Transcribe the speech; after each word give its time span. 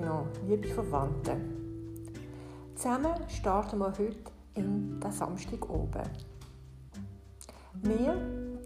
noch, 0.00 0.26
liebe 0.48 0.66
Verwandte. 0.66 1.36
Zusammen 2.74 3.12
starten 3.28 3.78
wir 3.78 3.86
heute 3.86 4.16
in 4.54 4.98
den 4.98 5.12
Samstag 5.12 5.70
oben. 5.70 6.02
Wir, 7.82 8.16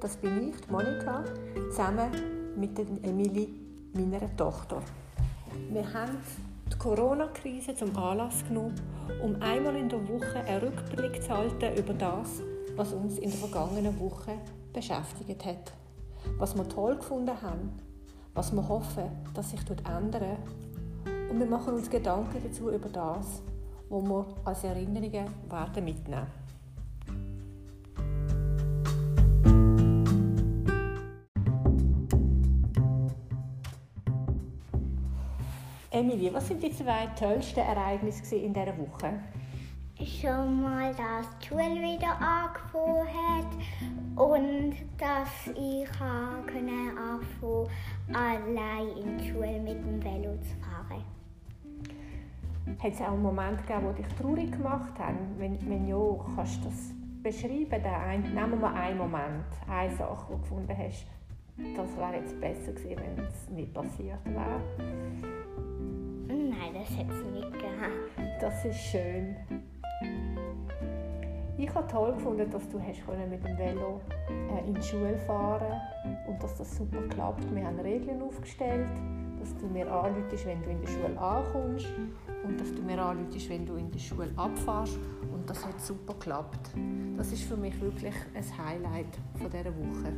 das 0.00 0.16
bin 0.16 0.50
ich, 0.50 0.70
Monika, 0.70 1.24
zusammen 1.70 2.12
mit 2.56 2.78
der 2.78 2.86
Emilie, 3.02 3.48
meiner 3.94 4.34
Tochter. 4.36 4.80
Wir 5.70 5.92
haben 5.92 6.18
die 6.72 6.78
Corona-Krise 6.78 7.74
zum 7.74 7.96
Anlass 7.96 8.44
genommen, 8.46 8.80
um 9.24 9.42
einmal 9.42 9.74
in 9.74 9.88
der 9.88 10.08
Woche 10.08 10.38
einen 10.46 10.60
Rückblick 10.60 11.20
zu 11.20 11.30
halten 11.30 11.76
über 11.76 11.94
das, 11.94 12.42
was 12.76 12.92
uns 12.92 13.18
in 13.18 13.30
der 13.30 13.40
vergangenen 13.40 13.98
Woche 13.98 14.34
beschäftigt 14.72 15.44
hat. 15.44 15.72
Was 16.38 16.54
wir 16.54 16.68
toll 16.68 16.94
gefunden 16.94 17.42
haben, 17.42 17.72
was 18.34 18.52
wir 18.52 18.66
hoffen, 18.68 19.10
dass 19.34 19.50
sich 19.50 19.60
ändern 19.88 20.36
und 21.30 21.38
wir 21.38 21.46
machen 21.46 21.74
uns 21.74 21.90
Gedanken 21.90 22.42
dazu 22.42 22.70
über 22.70 22.88
das, 22.88 23.42
was 23.88 24.04
wir 24.04 24.26
als 24.44 24.64
Erinnerungen 24.64 25.26
werden 25.48 25.84
mitnehmen. 25.84 26.26
Emilie, 35.90 36.32
was 36.32 36.48
sind 36.48 36.62
die 36.62 36.72
zwei 36.72 37.06
tollsten 37.18 37.60
Ereignisse 37.60 38.36
in 38.36 38.54
dieser 38.54 38.78
Woche? 38.78 39.20
Schon 40.04 40.62
mal, 40.62 40.92
dass 40.94 41.28
die 41.38 41.46
Schule 41.46 41.80
wieder 41.80 42.18
angefangen 42.20 43.06
hat 43.06 43.46
und 44.16 44.74
dass 44.98 45.46
ich 45.56 45.88
anfangen 46.00 47.68
allein 48.12 48.88
in 48.96 49.18
die 49.18 49.28
Schule 49.28 49.60
mit 49.60 49.84
dem 49.84 50.02
Velo 50.02 50.36
zu 50.38 50.56
fahren. 50.60 51.04
Hat 52.82 52.92
es 52.92 53.00
auch 53.00 53.12
einen 53.12 53.22
Moment 53.22 53.64
gegeben, 53.64 53.86
wo 53.86 53.92
dich 53.92 54.06
traurig 54.20 54.50
gemacht 54.50 54.98
hat? 54.98 55.14
Wenn, 55.38 55.56
wenn 55.70 55.86
ja, 55.86 55.96
kannst 56.34 56.64
du 56.64 56.68
das 56.68 56.92
beschreiben? 57.22 57.84
Ein, 57.84 58.22
nehmen 58.22 58.50
wir 58.50 58.56
mal 58.56 58.74
einen 58.74 58.98
Moment, 58.98 59.46
eine 59.68 59.94
Sache, 59.94 60.26
die 60.28 60.32
du 60.32 60.38
gefunden 60.40 60.76
hast, 60.76 61.06
das 61.76 61.96
wäre 61.96 62.16
jetzt 62.16 62.40
besser 62.40 62.72
gewesen, 62.72 62.96
wenn 62.96 63.24
es 63.24 63.48
nicht 63.50 63.72
passiert 63.72 64.24
wäre. 64.24 64.60
Nein, 66.26 66.74
das 66.74 66.90
hätte 66.98 67.12
es 67.12 67.24
nicht 67.32 67.52
gegeben. 67.52 68.40
Das 68.40 68.64
ist 68.64 68.80
schön. 68.80 69.36
Ich 71.62 71.72
habe 71.76 71.86
toll 71.86 72.12
gefunden, 72.14 72.50
dass 72.50 72.68
du 72.70 72.80
hast 72.80 72.98
mit 73.30 73.44
dem 73.44 73.56
Velo 73.56 74.00
äh, 74.28 74.66
in 74.66 74.74
die 74.74 74.82
Schule 74.82 75.16
fahren 75.16 75.80
und 76.26 76.42
dass 76.42 76.56
das 76.56 76.76
super 76.76 77.00
klappt. 77.02 77.54
Wir 77.54 77.64
haben 77.64 77.78
Regeln 77.78 78.20
aufgestellt, 78.20 78.88
dass 79.38 79.56
du 79.58 79.68
mir 79.68 79.88
anrufst, 79.88 80.44
wenn 80.44 80.60
du 80.60 80.70
in 80.70 80.80
der 80.80 80.88
Schule 80.88 81.16
ankommst 81.20 81.86
und 82.42 82.60
dass 82.60 82.74
du 82.74 82.82
mir 82.82 83.00
anrufst, 83.00 83.48
wenn 83.48 83.64
du 83.64 83.76
in 83.76 83.92
der 83.92 84.00
Schule 84.00 84.32
abfährst. 84.34 84.98
Und 85.32 85.48
das 85.48 85.64
hat 85.64 85.80
super 85.80 86.14
geklappt. 86.14 86.70
Das 87.16 87.30
ist 87.30 87.44
für 87.44 87.56
mich 87.56 87.80
wirklich 87.80 88.14
ein 88.34 88.58
Highlight 88.66 89.16
von 89.38 89.48
dieser 89.48 89.72
Woche. 89.76 90.12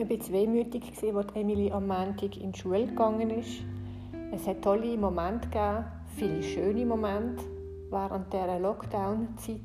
Ein 0.00 0.08
bisschen 0.08 0.34
wehmütig, 0.34 0.92
als 1.14 1.26
Emily 1.34 1.70
am 1.70 1.86
Montag 1.86 2.36
in 2.36 2.52
die 2.52 2.58
Schule 2.58 2.86
gegangen 2.86 3.30
ist. 3.30 3.62
Es 4.32 4.46
hat 4.46 4.62
tolle 4.62 4.96
Momente 4.96 5.48
gegeben, 5.48 5.84
viele 6.16 6.42
schöne 6.42 6.86
Momente 6.86 7.44
während 7.90 8.32
dieser 8.32 8.58
Lockdown-Zeit. 8.58 9.60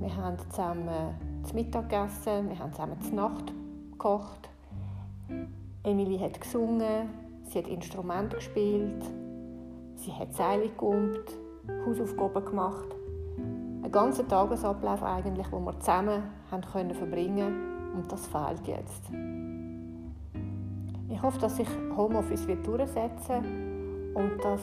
Wir 0.00 0.16
haben 0.16 0.36
zusammen 0.50 1.14
zu 1.44 1.54
Mittag 1.54 1.88
gegessen, 1.88 2.50
wir 2.50 2.58
haben 2.58 2.72
zusammen 2.72 3.00
zur 3.00 3.14
Nacht 3.14 3.52
gekocht. 3.92 4.50
Emily 5.82 6.18
hat 6.18 6.40
gesungen, 6.40 7.08
sie 7.44 7.58
hat 7.60 7.68
Instrumente 7.68 8.36
gespielt, 8.36 9.02
sie 9.94 10.12
hat 10.12 10.34
Seile 10.34 10.64
gepumpt, 10.64 11.38
Hausaufgaben 11.86 12.44
gemacht. 12.44 12.94
Ein 13.82 13.92
ganzer 13.92 14.28
Tagesablauf 14.28 15.02
eigentlich, 15.02 15.50
wo 15.50 15.60
wir 15.60 15.78
zusammen 15.80 16.24
haben 16.50 16.62
können 16.62 16.94
verbringen 16.94 17.73
und 17.94 18.10
das 18.10 18.26
fehlt 18.26 18.66
jetzt. 18.66 19.10
Ich 21.08 21.22
hoffe, 21.22 21.38
dass 21.38 21.56
sich 21.56 21.68
Homeoffice 21.96 22.46
wird 22.46 22.66
durchsetzen 22.66 24.12
und 24.14 24.42
dass 24.42 24.60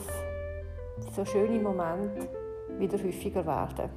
so 1.15 1.25
schöne 1.25 1.59
Momente 1.59 2.29
wieder 2.77 2.97
häufiger 2.97 3.45
werden. 3.45 3.89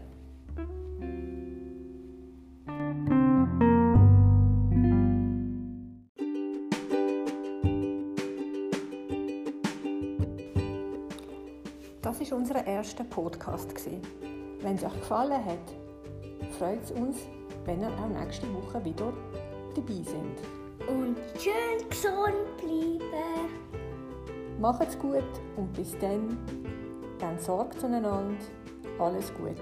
Das 12.03 12.21
ist 12.21 12.33
unser 12.33 12.67
erster 12.67 13.05
Podcast. 13.05 13.75
Wenn 14.61 14.77
es 14.77 14.85
euch 14.85 14.95
gefallen 15.01 15.45
hat, 15.45 15.59
freut 16.59 16.83
es 16.83 16.91
uns, 16.93 17.17
wenn 17.65 17.81
ihr 17.81 17.89
auch 17.89 18.09
nächste 18.09 18.47
Woche 18.55 18.85
wieder 18.85 19.13
dabei 19.75 19.95
sind. 19.95 20.39
Und 20.89 21.17
schön 21.39 21.89
gesund 21.89 22.57
bleiben. 22.59 23.49
Macht's 24.61 24.99
gut 24.99 25.25
und 25.57 25.73
bis 25.73 25.97
dann. 25.99 26.39
Dann 27.19 27.39
sorgt 27.39 27.81
zueinander. 27.81 28.37
Alles 28.99 29.33
Gute. 29.35 29.55